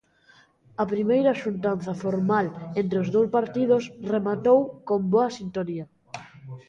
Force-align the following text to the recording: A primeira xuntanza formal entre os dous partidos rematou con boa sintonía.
A 0.83 0.85
primeira 0.93 1.37
xuntanza 1.41 1.93
formal 2.03 2.47
entre 2.81 2.97
os 3.03 3.09
dous 3.15 3.27
partidos 3.37 3.83
rematou 4.13 4.59
con 4.87 4.99
boa 5.13 5.29
sintonía. 5.39 5.85